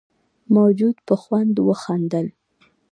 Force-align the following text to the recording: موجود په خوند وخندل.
موجود 0.55 0.97
په 1.07 1.15
خوند 1.21 1.55
وخندل. 1.67 2.27